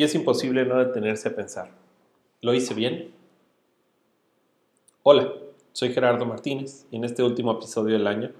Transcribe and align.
y 0.00 0.02
es 0.02 0.14
imposible 0.14 0.64
no 0.64 0.78
detenerse 0.78 1.28
a 1.28 1.36
pensar. 1.36 1.68
¿Lo 2.40 2.54
hice 2.54 2.72
bien? 2.72 3.10
Hola, 5.02 5.30
soy 5.72 5.92
Gerardo 5.92 6.24
Martínez 6.24 6.86
y 6.90 6.96
en 6.96 7.04
este 7.04 7.22
último 7.22 7.52
episodio 7.52 7.98
del 7.98 8.06
año 8.06 8.30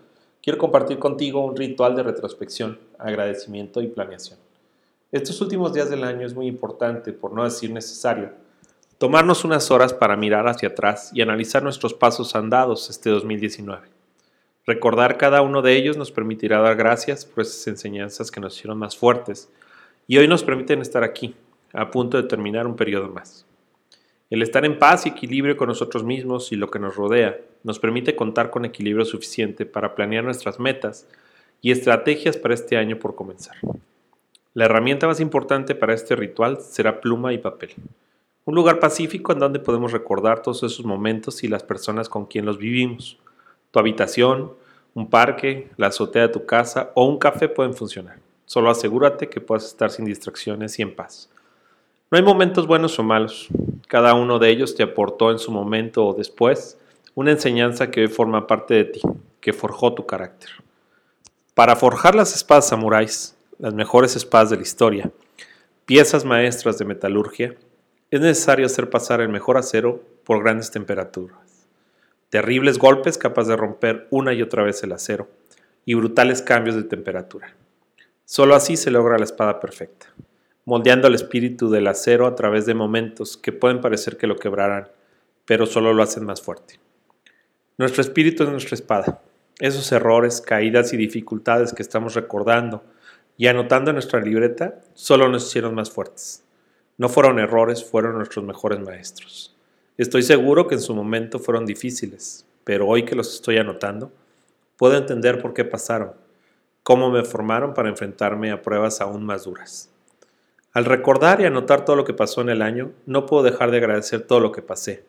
quiero 0.43 0.59
compartir 0.59 0.99
contigo 0.99 1.45
un 1.45 1.55
ritual 1.55 1.95
de 1.95 2.03
retrospección, 2.03 2.79
agradecimiento 2.99 3.83
y 3.83 3.89
planeación. 3.89 4.39
Estos 5.13 5.39
últimos 5.43 5.75
días 5.75 5.91
del 5.91 6.03
año 6.03 6.27
es 6.27 6.35
muy 6.35 6.47
importante, 6.47 7.13
por 7.13 7.35
no 7.35 7.45
decir 7.45 7.71
necesario, 7.71 8.31
tomarnos 8.97 9.45
unas 9.45 9.71
horas 9.71 9.93
para 9.93 10.17
mirar 10.17 10.49
hacia 10.49 10.71
atrás 10.71 11.11
y 11.13 11.21
analizar 11.21 11.63
nuestros 11.63 11.93
pasos 11.93 12.35
andados 12.35 12.89
este 12.89 13.11
2019. 13.11 13.87
Recordar 14.65 15.19
cada 15.19 15.43
uno 15.43 15.61
de 15.61 15.77
ellos 15.77 15.99
nos 15.99 16.11
permitirá 16.11 16.63
dar 16.63 16.77
gracias 16.77 17.27
por 17.27 17.43
esas 17.43 17.67
enseñanzas 17.67 18.31
que 18.31 18.41
nos 18.41 18.57
hicieron 18.57 18.79
más 18.79 18.97
fuertes 18.97 19.51
y 20.07 20.17
hoy 20.17 20.27
nos 20.27 20.43
permiten 20.43 20.81
estar 20.81 21.05
aquí, 21.05 21.37
a 21.73 21.91
punto 21.91 22.17
de 22.17 22.29
terminar 22.29 22.67
un 22.67 22.77
periodo 22.77 23.09
más. 23.09 23.47
El 24.31 24.43
estar 24.43 24.65
en 24.65 24.79
paz 24.79 25.07
y 25.07 25.09
equilibrio 25.09 25.57
con 25.57 25.69
nosotros 25.69 26.05
mismos 26.05 26.53
y 26.53 26.57
lo 26.57 26.71
que 26.71 26.79
nos 26.79 26.95
rodea 26.95 27.39
nos 27.65 27.79
permite 27.79 28.15
contar 28.15 28.51
con 28.51 28.65
equilibrio 28.65 29.05
suficiente 29.05 29.67
para 29.67 29.95
planear 29.95 30.25
nuestras 30.25 30.61
metas 30.61 31.09
y 31.61 31.73
estrategias 31.73 32.37
para 32.37 32.55
este 32.55 32.77
año 32.77 32.99
por 32.99 33.15
comenzar. 33.15 33.57
La 34.55 34.65
herramienta 34.67 35.07
más 35.07 35.21
importante 35.21 35.75
para 35.75 35.95
este 35.95 36.17
ritual 36.17 36.61
será 36.61 37.01
pluma 37.01 37.33
y 37.33 37.39
papel. 37.39 37.71
Un 38.45 38.55
lugar 38.55 38.79
pacífico 38.79 39.33
en 39.33 39.39
donde 39.39 39.61
podemos 39.61 39.93
recordar 39.93 40.43
todos 40.43 40.63
esos 40.63 40.85
momentos 40.85 41.45
y 41.45 41.49
las 41.49 41.63
personas 41.63 42.09
con 42.09 42.27
quien 42.27 42.47
los 42.47 42.59
vivimos. 42.59 43.19
Tu 43.71 43.79
habitación, 43.79 44.53
un 44.95 45.11
parque, 45.11 45.71
la 45.77 45.89
azotea 45.89 46.23
de 46.23 46.33
tu 46.33 46.47
casa 46.47 46.91
o 46.95 47.05
un 47.05 47.19
café 47.19 47.49
pueden 47.49 47.75
funcionar. 47.75 48.19
Solo 48.47 48.71
asegúrate 48.71 49.29
que 49.29 49.41
puedas 49.41 49.67
estar 49.67 49.91
sin 49.91 50.05
distracciones 50.05 50.79
y 50.79 50.83
en 50.83 50.95
paz. 50.97 51.31
No 52.11 52.19
hay 52.19 52.25
momentos 52.25 52.67
buenos 52.67 52.99
o 52.99 53.05
malos. 53.05 53.47
Cada 53.87 54.15
uno 54.15 54.41
de 54.41 54.51
ellos 54.51 54.75
te 54.75 54.83
aportó 54.83 55.31
en 55.31 55.39
su 55.39 55.53
momento 55.53 56.07
o 56.07 56.15
después 56.15 56.77
una 57.15 57.31
enseñanza 57.31 57.93
que 57.93 58.01
hoy 58.01 58.09
forma 58.09 58.49
parte 58.49 58.75
de 58.75 58.85
ti, 58.85 59.01
que 59.41 59.53
forjó 59.53 59.95
tu 59.95 60.07
carácter. 60.07 60.51
Para 61.55 61.77
forjar 61.77 62.17
las 62.17 62.35
espadas 62.35 62.67
samuráis, 62.67 63.37
las 63.59 63.75
mejores 63.75 64.17
espadas 64.17 64.51
de 64.51 64.57
la 64.57 64.63
historia, 64.63 65.13
piezas 65.87 66.25
maestras 66.25 66.79
de 66.79 66.85
metalurgia, 66.85 67.55
es 68.11 68.21
necesario 68.21 68.67
hacer 68.67 68.91
pasar 68.91 69.21
el 69.21 69.29
mejor 69.29 69.57
acero 69.57 70.03
por 70.25 70.43
grandes 70.43 70.73
temperaturas. 70.73 71.69
Terribles 72.29 72.79
golpes 72.79 73.19
capaces 73.19 73.51
de 73.51 73.57
romper 73.57 74.09
una 74.11 74.33
y 74.33 74.43
otra 74.43 74.65
vez 74.65 74.83
el 74.83 74.91
acero 74.91 75.29
y 75.85 75.95
brutales 75.95 76.43
cambios 76.43 76.75
de 76.75 76.83
temperatura. 76.83 77.55
Solo 78.25 78.57
así 78.57 78.77
se 78.77 78.91
logra 78.91 79.17
la 79.17 79.25
espada 79.25 79.61
perfecta, 79.61 80.07
moldeando 80.71 81.09
el 81.09 81.17
espíritu 81.17 81.69
del 81.69 81.89
acero 81.89 82.29
a 82.29 82.37
través 82.37 82.65
de 82.65 82.75
momentos 82.75 83.37
que 83.37 83.51
pueden 83.51 83.81
parecer 83.81 84.17
que 84.17 84.29
lo 84.29 84.37
quebrarán, 84.37 84.87
pero 85.45 85.67
solo 85.67 85.93
lo 85.93 86.01
hacen 86.01 86.25
más 86.25 86.41
fuerte. 86.43 86.79
Nuestro 87.77 88.03
espíritu 88.03 88.45
es 88.45 88.51
nuestra 88.51 88.77
espada. 88.77 89.21
Esos 89.59 89.91
errores, 89.91 90.41
caídas 90.41 90.93
y 90.93 90.97
dificultades 90.97 91.73
que 91.73 91.83
estamos 91.83 92.15
recordando 92.15 92.85
y 93.37 93.49
anotando 93.49 93.91
en 93.91 93.97
nuestra 93.97 94.21
libreta 94.21 94.81
solo 94.95 95.29
nos 95.29 95.49
hicieron 95.49 95.75
más 95.75 95.91
fuertes. 95.91 96.45
No 96.99 97.09
fueron 97.09 97.41
errores, 97.41 97.85
fueron 97.85 98.15
nuestros 98.15 98.45
mejores 98.45 98.79
maestros. 98.79 99.57
Estoy 99.99 100.23
seguro 100.23 100.69
que 100.69 100.77
en 100.77 100.83
su 100.83 100.95
momento 100.95 101.41
fueron 101.41 101.67
difíciles, 101.67 102.47
pero 102.63 102.87
hoy 102.87 103.05
que 103.05 103.17
los 103.17 103.35
estoy 103.35 103.57
anotando, 103.57 104.13
puedo 104.77 104.97
entender 104.97 105.43
por 105.43 105.53
qué 105.53 105.65
pasaron, 105.65 106.13
cómo 106.85 107.11
me 107.11 107.25
formaron 107.25 107.75
para 107.75 107.89
enfrentarme 107.89 108.53
a 108.53 108.63
pruebas 108.63 109.01
aún 109.01 109.25
más 109.25 109.43
duras. 109.43 109.91
Al 110.73 110.85
recordar 110.85 111.41
y 111.41 111.47
anotar 111.47 111.85
todo 111.85 111.97
lo 111.97 112.05
que 112.05 112.15
pasó 112.15 112.43
en 112.43 112.49
el 112.49 112.63
año, 112.63 112.93
no 113.05 113.27
puedo 113.27 113.43
dejar 113.43 113.73
de 113.73 113.79
agradecer 113.79 114.23
todo 114.23 114.39
lo 114.39 114.53
que 114.53 114.63
pasé, 114.63 115.05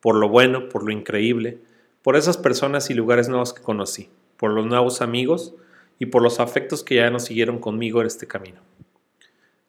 por 0.00 0.14
lo 0.14 0.30
bueno, 0.30 0.70
por 0.70 0.84
lo 0.84 0.90
increíble, 0.90 1.58
por 2.00 2.16
esas 2.16 2.38
personas 2.38 2.88
y 2.88 2.94
lugares 2.94 3.28
nuevos 3.28 3.52
que 3.52 3.62
conocí, 3.62 4.08
por 4.38 4.52
los 4.52 4.64
nuevos 4.64 5.02
amigos 5.02 5.54
y 5.98 6.06
por 6.06 6.22
los 6.22 6.40
afectos 6.40 6.82
que 6.82 6.94
ya 6.94 7.10
nos 7.10 7.26
siguieron 7.26 7.58
conmigo 7.58 8.00
en 8.00 8.06
este 8.06 8.26
camino. 8.26 8.62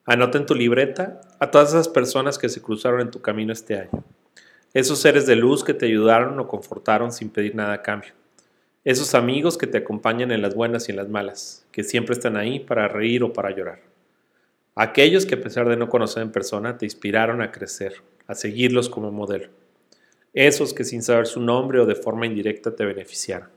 Anota 0.05 0.37
en 0.37 0.45
tu 0.45 0.55
libreta 0.55 1.19
a 1.39 1.51
todas 1.51 1.69
esas 1.69 1.89
personas 1.89 2.37
que 2.37 2.47
se 2.47 2.61
cruzaron 2.61 3.01
en 3.01 3.11
tu 3.11 3.21
camino 3.21 3.51
este 3.51 3.77
año. 3.77 4.03
Esos 4.73 4.99
seres 4.99 5.25
de 5.25 5.35
luz 5.35 5.65
que 5.65 5.73
te 5.73 5.87
ayudaron 5.87 6.39
o 6.39 6.47
confortaron 6.47 7.11
sin 7.11 7.29
pedir 7.29 7.53
nada 7.53 7.73
a 7.73 7.81
cambio. 7.81 8.13
Esos 8.85 9.13
amigos 9.13 9.57
que 9.57 9.67
te 9.67 9.79
acompañan 9.79 10.31
en 10.31 10.41
las 10.41 10.55
buenas 10.55 10.87
y 10.87 10.91
en 10.93 10.97
las 10.97 11.09
malas, 11.09 11.67
que 11.71 11.83
siempre 11.83 12.13
están 12.13 12.37
ahí 12.37 12.59
para 12.61 12.87
reír 12.87 13.23
o 13.23 13.33
para 13.33 13.51
llorar. 13.51 13.92
Aquellos 14.75 15.27
que 15.27 15.35
a 15.35 15.41
pesar 15.41 15.69
de 15.69 15.77
no 15.77 15.87
conocer 15.87 16.23
en 16.23 16.31
persona 16.31 16.77
te 16.79 16.85
inspiraron 16.85 17.41
a 17.41 17.51
crecer, 17.51 17.93
a 18.25 18.33
seguirlos 18.33 18.89
como 18.89 19.11
modelo. 19.11 19.49
Esos 20.33 20.73
que 20.73 20.83
sin 20.83 21.03
saber 21.03 21.27
su 21.27 21.41
nombre 21.41 21.79
o 21.79 21.85
de 21.85 21.93
forma 21.93 22.25
indirecta 22.25 22.75
te 22.75 22.83
beneficiaron. 22.83 23.49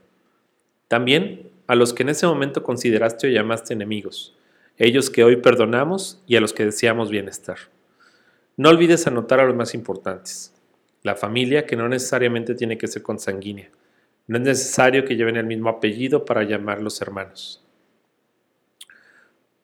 También 0.88 1.50
a 1.66 1.74
los 1.74 1.94
que 1.94 2.02
en 2.02 2.10
ese 2.10 2.26
momento 2.26 2.62
consideraste 2.62 3.28
o 3.28 3.30
llamaste 3.30 3.72
enemigos, 3.72 4.36
ellos 4.76 5.08
que 5.08 5.24
hoy 5.24 5.36
perdonamos 5.36 6.22
y 6.26 6.36
a 6.36 6.40
los 6.40 6.52
que 6.52 6.66
deseamos 6.66 7.10
bienestar. 7.10 7.56
No 8.58 8.68
olvides 8.68 9.06
anotar 9.06 9.40
a 9.40 9.46
los 9.46 9.56
más 9.56 9.74
importantes. 9.74 10.52
La 11.02 11.14
familia, 11.14 11.64
que 11.64 11.76
no 11.76 11.88
necesariamente 11.88 12.54
tiene 12.54 12.76
que 12.76 12.88
ser 12.88 13.02
consanguínea. 13.02 13.70
No 14.26 14.36
es 14.36 14.44
necesario 14.44 15.04
que 15.06 15.16
lleven 15.16 15.36
el 15.36 15.46
mismo 15.46 15.70
apellido 15.70 16.26
para 16.26 16.42
llamarlos 16.42 17.00
hermanos. 17.00 17.65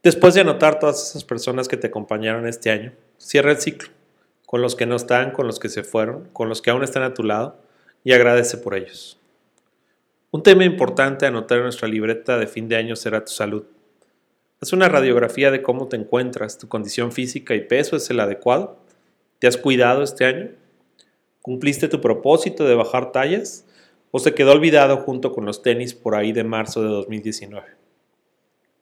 Después 0.02 0.34
de 0.34 0.40
anotar 0.40 0.80
todas 0.80 1.10
esas 1.10 1.22
personas 1.22 1.68
que 1.68 1.76
te 1.76 1.86
acompañaron 1.86 2.48
este 2.48 2.70
año, 2.70 2.92
cierra 3.18 3.52
el 3.52 3.58
ciclo, 3.58 3.88
con 4.46 4.60
los 4.60 4.74
que 4.74 4.84
no 4.84 4.96
están, 4.96 5.30
con 5.30 5.46
los 5.46 5.60
que 5.60 5.68
se 5.68 5.84
fueron, 5.84 6.28
con 6.32 6.48
los 6.48 6.60
que 6.60 6.70
aún 6.70 6.82
están 6.82 7.04
a 7.04 7.14
tu 7.14 7.22
lado, 7.22 7.56
y 8.02 8.12
agradece 8.12 8.58
por 8.58 8.74
ellos. 8.74 9.20
Un 10.32 10.42
tema 10.42 10.64
importante 10.64 11.24
a 11.24 11.28
anotar 11.28 11.58
en 11.58 11.64
nuestra 11.64 11.86
libreta 11.86 12.36
de 12.36 12.48
fin 12.48 12.68
de 12.68 12.74
año 12.74 12.96
será 12.96 13.24
tu 13.24 13.30
salud. 13.30 13.62
Haz 14.60 14.72
una 14.72 14.88
radiografía 14.88 15.52
de 15.52 15.62
cómo 15.62 15.86
te 15.86 15.96
encuentras, 15.96 16.58
tu 16.58 16.66
condición 16.66 17.12
física 17.12 17.54
y 17.54 17.60
peso 17.60 17.94
es 17.94 18.10
el 18.10 18.19
adecuado. 18.19 18.78
¿Te 19.38 19.46
has 19.46 19.56
cuidado 19.56 20.02
este 20.02 20.24
año? 20.24 20.50
¿Cumpliste 21.42 21.86
tu 21.86 22.00
propósito 22.00 22.64
de 22.64 22.74
bajar 22.74 23.12
tallas? 23.12 23.66
¿O 24.10 24.19
se 24.19 24.34
quedó 24.34 24.50
olvidado 24.50 24.96
junto 24.96 25.30
con 25.30 25.44
los 25.44 25.62
tenis 25.62 25.94
por 25.94 26.16
ahí 26.16 26.32
de 26.32 26.42
marzo 26.42 26.82
de 26.82 26.88
2019? 26.88 27.81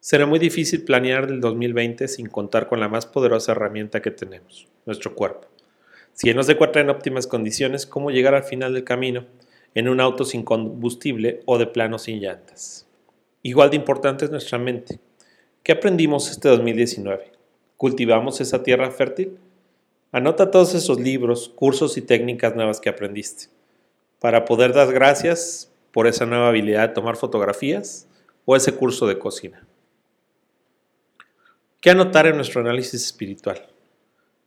Será 0.02 0.24
muy 0.24 0.38
difícil 0.38 0.82
planear 0.82 1.24
el 1.24 1.42
2020 1.42 2.08
sin 2.08 2.26
contar 2.26 2.68
con 2.68 2.80
la 2.80 2.88
más 2.88 3.04
poderosa 3.04 3.52
herramienta 3.52 4.00
que 4.00 4.10
tenemos, 4.10 4.66
nuestro 4.86 5.14
cuerpo. 5.14 5.46
Si 6.14 6.30
él 6.30 6.36
no 6.36 6.42
se 6.42 6.52
encuentra 6.52 6.80
en 6.80 6.88
óptimas 6.88 7.26
condiciones, 7.26 7.84
¿cómo 7.84 8.10
llegar 8.10 8.34
al 8.34 8.44
final 8.44 8.72
del 8.72 8.84
camino 8.84 9.26
en 9.74 9.90
un 9.90 10.00
auto 10.00 10.24
sin 10.24 10.42
combustible 10.42 11.42
o 11.44 11.58
de 11.58 11.66
plano 11.66 11.98
sin 11.98 12.18
llantas? 12.18 12.86
Igual 13.42 13.68
de 13.68 13.76
importante 13.76 14.24
es 14.24 14.30
nuestra 14.30 14.56
mente. 14.56 14.98
¿Qué 15.62 15.72
aprendimos 15.72 16.30
este 16.30 16.48
2019? 16.48 17.32
¿Cultivamos 17.76 18.40
esa 18.40 18.62
tierra 18.62 18.90
fértil? 18.90 19.36
Anota 20.12 20.50
todos 20.50 20.74
esos 20.74 20.98
libros, 20.98 21.50
cursos 21.50 21.98
y 21.98 22.00
técnicas 22.00 22.56
nuevas 22.56 22.80
que 22.80 22.88
aprendiste 22.88 23.48
para 24.18 24.46
poder 24.46 24.72
dar 24.72 24.90
gracias 24.94 25.70
por 25.92 26.06
esa 26.06 26.24
nueva 26.24 26.48
habilidad 26.48 26.88
de 26.88 26.94
tomar 26.94 27.16
fotografías 27.16 28.08
o 28.46 28.56
ese 28.56 28.72
curso 28.72 29.06
de 29.06 29.18
cocina. 29.18 29.66
¿Qué 31.80 31.90
anotar 31.90 32.26
en 32.26 32.36
nuestro 32.36 32.60
análisis 32.60 33.02
espiritual? 33.02 33.66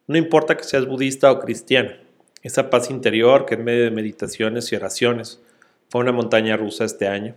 No 0.08 0.18
importa 0.18 0.56
que 0.56 0.64
seas 0.64 0.86
budista 0.86 1.32
o 1.32 1.40
cristiano, 1.40 1.92
esa 2.42 2.70
paz 2.70 2.90
interior 2.90 3.46
que 3.46 3.56
en 3.56 3.64
medio 3.64 3.84
de 3.86 3.92
meditaciones 3.92 4.72
y 4.72 4.76
oraciones 4.76 5.42
fue 5.90 6.02
una 6.02 6.12
montaña 6.12 6.58
rusa 6.58 6.86
este 6.86 7.08
año, 7.08 7.36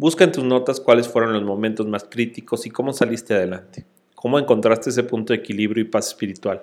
Busca 0.00 0.22
en 0.22 0.30
tus 0.30 0.44
notas 0.44 0.78
cuáles 0.78 1.08
fueron 1.08 1.32
los 1.32 1.42
momentos 1.42 1.84
más 1.88 2.04
críticos 2.04 2.64
y 2.66 2.70
cómo 2.70 2.92
saliste 2.92 3.34
adelante, 3.34 3.84
cómo 4.14 4.38
encontraste 4.38 4.90
ese 4.90 5.02
punto 5.02 5.32
de 5.32 5.40
equilibrio 5.40 5.82
y 5.82 5.88
paz 5.88 6.06
espiritual, 6.06 6.62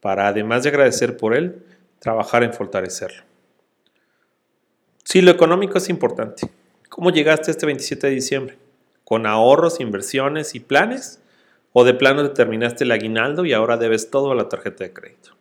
para 0.00 0.26
además 0.26 0.64
de 0.64 0.70
agradecer 0.70 1.16
por 1.16 1.36
él, 1.36 1.62
trabajar 2.00 2.42
en 2.42 2.52
fortalecerlo. 2.52 3.22
Sí, 5.04 5.20
lo 5.20 5.30
económico 5.30 5.78
es 5.78 5.88
importante. 5.88 6.50
¿Cómo 6.88 7.10
llegaste 7.10 7.52
este 7.52 7.66
27 7.66 8.08
de 8.08 8.14
diciembre? 8.14 8.58
¿Con 9.04 9.26
ahorros, 9.26 9.78
inversiones 9.78 10.56
y 10.56 10.58
planes? 10.58 11.20
¿O 11.78 11.84
de 11.84 11.92
plano 11.92 12.22
determinaste 12.22 12.84
el 12.84 12.92
aguinaldo 12.92 13.44
y 13.44 13.52
ahora 13.52 13.76
debes 13.76 14.10
todo 14.10 14.30
a 14.30 14.34
la 14.34 14.48
tarjeta 14.48 14.82
de 14.82 14.94
crédito? 14.94 15.32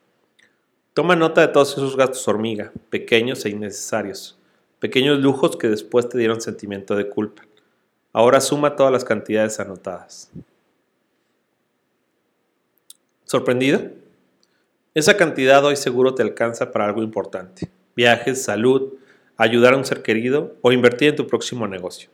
Toma 0.93 1.15
nota 1.15 1.39
de 1.39 1.47
todos 1.47 1.71
esos 1.77 1.95
gastos 1.95 2.27
hormiga, 2.27 2.73
pequeños 2.89 3.45
e 3.45 3.51
innecesarios 3.51 4.37
pequeños 4.79 5.19
lujos 5.19 5.55
que 5.55 5.69
después 5.69 6.09
te 6.09 6.17
dieron 6.17 6.41
sentimiento 6.41 6.97
de 6.97 7.07
culpa. 7.07 7.43
Ahora 8.11 8.41
suma 8.41 8.75
todas 8.75 8.91
las 8.91 9.05
cantidades 9.05 9.61
anotadas. 9.61 10.29
¿Sorprendido? 13.23 13.81
Esa 14.93 15.15
cantidad 15.15 15.63
hoy 15.63 15.77
seguro 15.77 16.15
te 16.15 16.21
alcanza 16.21 16.73
para 16.73 16.85
algo 16.85 17.01
importante. 17.01 17.71
Viajes, 17.95 18.43
salud, 18.43 18.95
ayudar 19.37 19.73
a 19.73 19.77
un 19.77 19.85
ser 19.85 20.03
querido 20.03 20.57
o 20.61 20.73
invertir 20.73 21.09
en 21.09 21.15
tu 21.15 21.27
próximo 21.27 21.65
negocio. 21.65 22.09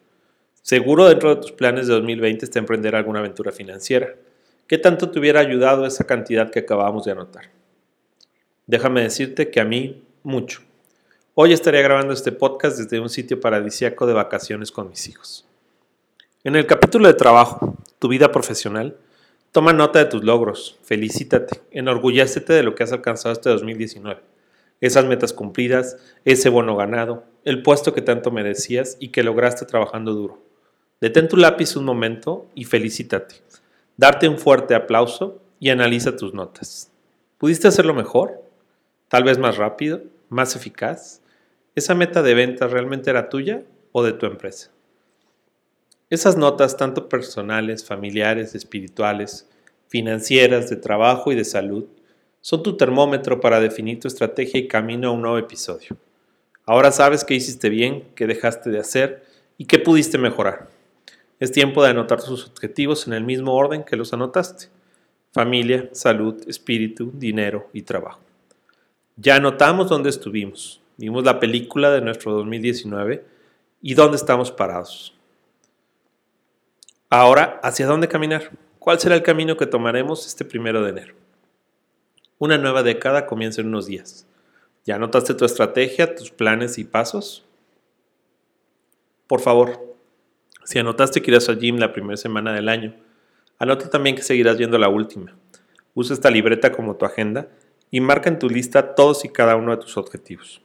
Seguro 0.61 1.09
dentro 1.09 1.35
de 1.35 1.41
tus 1.41 1.51
planes 1.51 1.87
de 1.87 1.93
2020 1.93 2.45
está 2.45 2.59
emprender 2.59 2.95
alguna 2.95 3.19
aventura 3.19 3.51
financiera 3.51 4.15
¿Qué 4.71 4.77
tanto 4.77 5.11
te 5.11 5.19
hubiera 5.19 5.41
ayudado 5.41 5.85
esa 5.85 6.05
cantidad 6.05 6.49
que 6.49 6.59
acabamos 6.59 7.03
de 7.03 7.11
anotar? 7.11 7.49
Déjame 8.67 9.01
decirte 9.01 9.51
que 9.51 9.59
a 9.59 9.65
mí 9.65 10.01
mucho. 10.23 10.61
Hoy 11.33 11.51
estaría 11.51 11.81
grabando 11.81 12.13
este 12.13 12.31
podcast 12.31 12.77
desde 12.77 13.01
un 13.01 13.09
sitio 13.09 13.41
paradisíaco 13.41 14.07
de 14.07 14.13
vacaciones 14.13 14.71
con 14.71 14.87
mis 14.87 15.09
hijos. 15.09 15.45
En 16.45 16.55
el 16.55 16.67
capítulo 16.67 17.09
de 17.09 17.15
trabajo, 17.15 17.75
tu 17.99 18.07
vida 18.07 18.31
profesional, 18.31 18.95
toma 19.51 19.73
nota 19.73 19.99
de 19.99 20.05
tus 20.05 20.23
logros, 20.23 20.79
felicítate, 20.83 21.59
enorgullécete 21.71 22.53
de 22.53 22.63
lo 22.63 22.73
que 22.73 22.83
has 22.83 22.93
alcanzado 22.93 23.33
este 23.33 23.49
2019, 23.49 24.21
esas 24.79 25.03
metas 25.03 25.33
cumplidas, 25.33 25.97
ese 26.23 26.47
bono 26.47 26.77
ganado, 26.77 27.25
el 27.43 27.61
puesto 27.61 27.93
que 27.93 28.01
tanto 28.01 28.31
merecías 28.31 28.95
y 29.01 29.09
que 29.09 29.21
lograste 29.21 29.65
trabajando 29.65 30.13
duro. 30.13 30.50
Detén 31.01 31.27
tu 31.27 31.35
lápiz 31.35 31.75
un 31.75 31.83
momento 31.83 32.47
y 32.53 32.65
felicítate. 32.65 33.35
Darte 33.97 34.29
un 34.29 34.37
fuerte 34.37 34.75
aplauso 34.75 35.41
y 35.59 35.69
analiza 35.69 36.15
tus 36.15 36.35
notas. 36.35 36.91
¿Pudiste 37.39 37.67
hacerlo 37.67 37.95
mejor? 37.95 38.43
¿Tal 39.07 39.23
vez 39.23 39.39
más 39.39 39.57
rápido? 39.57 40.03
¿Más 40.29 40.55
eficaz? 40.55 41.23
¿Esa 41.73 41.95
meta 41.95 42.21
de 42.21 42.35
venta 42.35 42.67
realmente 42.67 43.09
era 43.09 43.29
tuya 43.29 43.63
o 43.91 44.03
de 44.03 44.13
tu 44.13 44.27
empresa? 44.27 44.69
Esas 46.11 46.37
notas, 46.37 46.77
tanto 46.77 47.09
personales, 47.09 47.83
familiares, 47.83 48.53
espirituales, 48.53 49.49
financieras, 49.87 50.69
de 50.69 50.75
trabajo 50.75 51.31
y 51.31 51.35
de 51.35 51.45
salud, 51.45 51.85
son 52.41 52.61
tu 52.61 52.77
termómetro 52.77 53.41
para 53.41 53.59
definir 53.59 53.99
tu 53.99 54.07
estrategia 54.07 54.59
y 54.59 54.67
camino 54.67 55.07
a 55.07 55.11
un 55.13 55.23
nuevo 55.23 55.39
episodio. 55.39 55.97
Ahora 56.63 56.91
sabes 56.91 57.23
qué 57.23 57.33
hiciste 57.33 57.69
bien, 57.69 58.07
qué 58.13 58.27
dejaste 58.27 58.69
de 58.69 58.77
hacer 58.77 59.23
y 59.57 59.65
qué 59.65 59.79
pudiste 59.79 60.19
mejorar. 60.19 60.80
Es 61.41 61.51
tiempo 61.51 61.81
de 61.83 61.89
anotar 61.89 62.21
tus 62.21 62.45
objetivos 62.45 63.07
en 63.07 63.13
el 63.13 63.23
mismo 63.23 63.55
orden 63.55 63.83
que 63.83 63.95
los 63.95 64.13
anotaste. 64.13 64.67
Familia, 65.31 65.89
salud, 65.91 66.39
espíritu, 66.47 67.11
dinero 67.15 67.67
y 67.73 67.81
trabajo. 67.81 68.19
Ya 69.15 69.37
anotamos 69.37 69.89
dónde 69.89 70.11
estuvimos. 70.11 70.81
Vimos 70.97 71.23
la 71.23 71.39
película 71.39 71.89
de 71.89 72.01
nuestro 72.01 72.31
2019 72.33 73.25
y 73.81 73.95
dónde 73.95 74.17
estamos 74.17 74.51
parados. 74.51 75.15
Ahora, 77.09 77.59
¿hacia 77.63 77.87
dónde 77.87 78.07
caminar? 78.07 78.51
¿Cuál 78.77 78.99
será 78.99 79.15
el 79.15 79.23
camino 79.23 79.57
que 79.57 79.65
tomaremos 79.65 80.27
este 80.27 80.45
primero 80.45 80.83
de 80.83 80.91
enero? 80.91 81.15
Una 82.37 82.59
nueva 82.59 82.83
década 82.83 83.25
comienza 83.25 83.61
en 83.61 83.69
unos 83.69 83.87
días. 83.87 84.27
¿Ya 84.85 84.93
anotaste 84.93 85.33
tu 85.33 85.45
estrategia, 85.45 86.13
tus 86.13 86.29
planes 86.29 86.77
y 86.77 86.83
pasos? 86.83 87.43
Por 89.25 89.39
favor, 89.39 89.90
si 90.63 90.79
anotaste 90.79 91.21
que 91.21 91.31
irás 91.31 91.49
al 91.49 91.59
gym 91.59 91.77
la 91.77 91.93
primera 91.93 92.17
semana 92.17 92.53
del 92.53 92.69
año, 92.69 92.95
anota 93.59 93.89
también 93.89 94.15
que 94.15 94.21
seguirás 94.21 94.57
viendo 94.57 94.77
la 94.77 94.89
última. 94.89 95.35
Usa 95.93 96.13
esta 96.13 96.31
libreta 96.31 96.71
como 96.71 96.95
tu 96.95 97.05
agenda 97.05 97.47
y 97.89 97.99
marca 97.99 98.29
en 98.29 98.39
tu 98.39 98.49
lista 98.49 98.95
todos 98.95 99.25
y 99.25 99.29
cada 99.29 99.55
uno 99.55 99.71
de 99.71 99.81
tus 99.81 99.97
objetivos. 99.97 100.61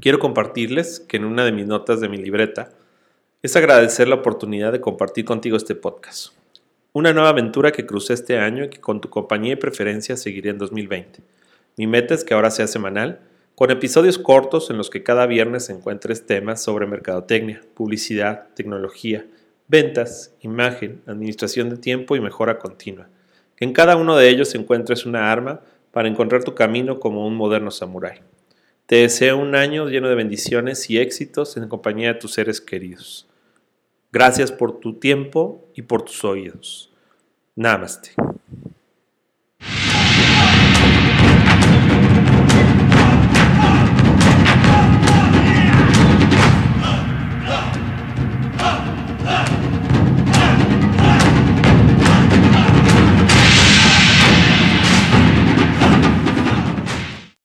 Quiero 0.00 0.18
compartirles 0.18 1.00
que 1.00 1.16
en 1.16 1.24
una 1.24 1.44
de 1.44 1.52
mis 1.52 1.66
notas 1.66 2.00
de 2.00 2.08
mi 2.08 2.16
libreta 2.16 2.70
es 3.42 3.56
agradecer 3.56 4.08
la 4.08 4.16
oportunidad 4.16 4.72
de 4.72 4.80
compartir 4.80 5.24
contigo 5.24 5.56
este 5.56 5.74
podcast. 5.74 6.32
Una 6.92 7.12
nueva 7.12 7.30
aventura 7.30 7.72
que 7.72 7.86
crucé 7.86 8.12
este 8.12 8.38
año 8.38 8.64
y 8.64 8.70
que 8.70 8.80
con 8.80 9.00
tu 9.00 9.08
compañía 9.10 9.54
y 9.54 9.56
preferencia 9.56 10.16
seguiré 10.16 10.50
en 10.50 10.58
2020. 10.58 11.20
Mi 11.76 11.86
meta 11.86 12.14
es 12.14 12.22
que 12.22 12.34
ahora 12.34 12.50
sea 12.50 12.66
semanal 12.66 13.20
con 13.62 13.70
episodios 13.70 14.18
cortos 14.18 14.70
en 14.70 14.76
los 14.76 14.90
que 14.90 15.04
cada 15.04 15.24
viernes 15.24 15.70
encuentres 15.70 16.26
temas 16.26 16.60
sobre 16.60 16.88
mercadotecnia, 16.88 17.60
publicidad, 17.74 18.48
tecnología, 18.56 19.24
ventas, 19.68 20.34
imagen, 20.40 21.00
administración 21.06 21.70
de 21.70 21.76
tiempo 21.76 22.16
y 22.16 22.20
mejora 22.20 22.58
continua. 22.58 23.08
Que 23.54 23.64
en 23.64 23.72
cada 23.72 23.94
uno 23.94 24.16
de 24.16 24.28
ellos 24.28 24.52
encuentres 24.56 25.06
una 25.06 25.30
arma 25.30 25.60
para 25.92 26.08
encontrar 26.08 26.42
tu 26.42 26.56
camino 26.56 26.98
como 26.98 27.24
un 27.24 27.36
moderno 27.36 27.70
samurái. 27.70 28.18
Te 28.86 28.96
deseo 28.96 29.38
un 29.38 29.54
año 29.54 29.86
lleno 29.86 30.08
de 30.08 30.16
bendiciones 30.16 30.90
y 30.90 30.98
éxitos 30.98 31.56
en 31.56 31.68
compañía 31.68 32.14
de 32.14 32.18
tus 32.18 32.32
seres 32.32 32.60
queridos. 32.60 33.28
Gracias 34.10 34.50
por 34.50 34.80
tu 34.80 34.94
tiempo 34.94 35.68
y 35.76 35.82
por 35.82 36.02
tus 36.02 36.24
oídos. 36.24 36.92
Namaste. 37.54 38.10